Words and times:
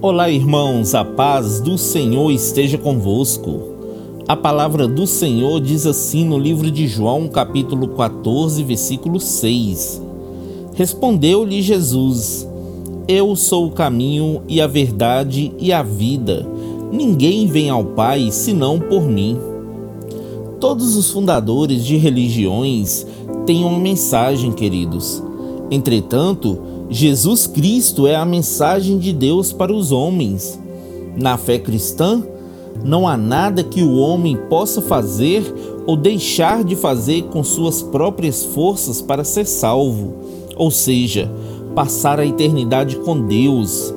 Olá, 0.00 0.30
irmãos, 0.30 0.94
a 0.94 1.04
paz 1.04 1.60
do 1.60 1.76
Senhor 1.76 2.30
esteja 2.30 2.78
convosco. 2.78 3.60
A 4.28 4.36
palavra 4.36 4.86
do 4.86 5.08
Senhor 5.08 5.60
diz 5.60 5.86
assim 5.86 6.24
no 6.24 6.38
livro 6.38 6.70
de 6.70 6.86
João, 6.86 7.26
capítulo 7.26 7.88
14, 7.88 8.62
versículo 8.62 9.18
6. 9.18 10.00
Respondeu-lhe 10.74 11.60
Jesus: 11.60 12.48
Eu 13.08 13.34
sou 13.34 13.66
o 13.66 13.72
caminho 13.72 14.40
e 14.46 14.60
a 14.60 14.68
verdade 14.68 15.52
e 15.58 15.72
a 15.72 15.82
vida. 15.82 16.46
Ninguém 16.92 17.48
vem 17.48 17.68
ao 17.68 17.84
Pai 17.84 18.30
senão 18.30 18.78
por 18.78 19.02
mim. 19.02 19.36
Todos 20.60 20.94
os 20.94 21.10
fundadores 21.10 21.84
de 21.84 21.96
religiões 21.96 23.04
têm 23.44 23.64
uma 23.64 23.80
mensagem, 23.80 24.52
queridos. 24.52 25.24
Entretanto, 25.70 26.58
Jesus 26.90 27.46
Cristo 27.46 28.06
é 28.06 28.16
a 28.16 28.24
mensagem 28.24 28.98
de 28.98 29.12
Deus 29.12 29.52
para 29.52 29.72
os 29.72 29.92
homens. 29.92 30.58
Na 31.16 31.36
fé 31.36 31.58
cristã, 31.58 32.22
não 32.84 33.06
há 33.06 33.16
nada 33.16 33.62
que 33.62 33.82
o 33.82 33.96
homem 33.96 34.36
possa 34.48 34.80
fazer 34.80 35.42
ou 35.86 35.96
deixar 35.96 36.64
de 36.64 36.76
fazer 36.76 37.24
com 37.24 37.42
suas 37.42 37.82
próprias 37.82 38.44
forças 38.44 39.02
para 39.02 39.24
ser 39.24 39.46
salvo, 39.46 40.14
ou 40.56 40.70
seja, 40.70 41.30
passar 41.74 42.20
a 42.20 42.26
eternidade 42.26 42.96
com 42.96 43.26
Deus. 43.26 43.92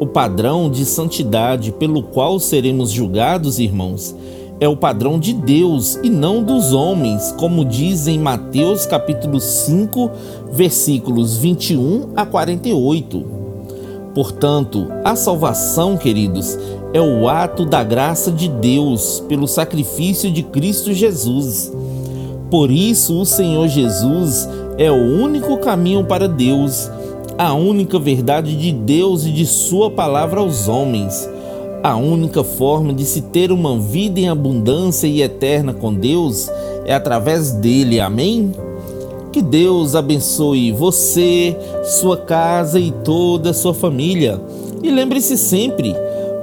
O 0.00 0.06
padrão 0.06 0.70
de 0.70 0.84
santidade 0.84 1.72
pelo 1.72 2.02
qual 2.02 2.38
seremos 2.38 2.90
julgados, 2.90 3.58
irmãos, 3.58 4.14
é 4.60 4.66
o 4.66 4.76
padrão 4.76 5.18
de 5.18 5.32
Deus 5.32 5.98
e 6.02 6.10
não 6.10 6.42
dos 6.42 6.72
homens, 6.72 7.32
como 7.38 7.64
diz 7.64 8.08
em 8.08 8.18
Mateus 8.18 8.86
capítulo 8.86 9.40
5, 9.40 10.10
versículos 10.50 11.36
21 11.38 12.10
a 12.16 12.26
48. 12.26 13.24
Portanto, 14.14 14.88
a 15.04 15.14
salvação, 15.14 15.96
queridos, 15.96 16.58
é 16.92 17.00
o 17.00 17.28
ato 17.28 17.64
da 17.64 17.84
graça 17.84 18.32
de 18.32 18.48
Deus 18.48 19.22
pelo 19.28 19.46
sacrifício 19.46 20.30
de 20.30 20.42
Cristo 20.42 20.92
Jesus. 20.92 21.72
Por 22.50 22.70
isso, 22.70 23.20
o 23.20 23.26
Senhor 23.26 23.68
Jesus 23.68 24.48
é 24.76 24.90
o 24.90 25.22
único 25.22 25.58
caminho 25.58 26.04
para 26.04 26.26
Deus, 26.26 26.90
a 27.36 27.52
única 27.52 27.98
verdade 27.98 28.56
de 28.56 28.72
Deus 28.72 29.24
e 29.24 29.30
de 29.30 29.46
Sua 29.46 29.90
palavra 29.90 30.40
aos 30.40 30.66
homens 30.66 31.28
a 31.88 31.96
única 31.96 32.44
forma 32.44 32.92
de 32.92 33.04
se 33.04 33.22
ter 33.22 33.50
uma 33.50 33.78
vida 33.78 34.20
em 34.20 34.28
abundância 34.28 35.06
e 35.06 35.22
eterna 35.22 35.72
com 35.72 35.92
Deus 35.92 36.50
é 36.84 36.94
através 36.94 37.52
dele. 37.52 38.00
Amém? 38.00 38.52
Que 39.32 39.42
Deus 39.42 39.94
abençoe 39.94 40.72
você, 40.72 41.56
sua 42.00 42.16
casa 42.16 42.80
e 42.80 42.90
toda 42.90 43.50
a 43.50 43.54
sua 43.54 43.74
família. 43.74 44.40
E 44.82 44.90
lembre-se 44.90 45.36
sempre, 45.36 45.94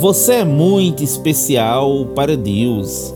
você 0.00 0.34
é 0.34 0.44
muito 0.44 1.02
especial 1.02 2.06
para 2.14 2.36
Deus. 2.36 3.14